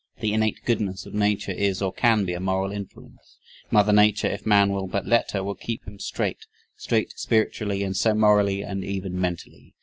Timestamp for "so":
7.95-8.15